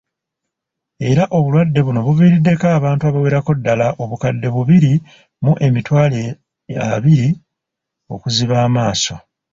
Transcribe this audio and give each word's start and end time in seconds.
Era 1.09 1.23
obulwadde 1.37 1.79
buno 1.85 1.99
buviriiddeko 2.07 2.65
abantu 2.77 3.03
abawererako 3.05 3.51
ddala, 3.57 3.87
obukadde 4.03 4.47
bubiri 4.55 4.93
mu 5.43 5.51
emitwalo 5.65 6.21
abiri, 6.93 7.29
okuziba 8.13 8.55
amaaso 8.65 9.15